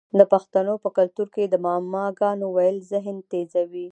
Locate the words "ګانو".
2.19-2.47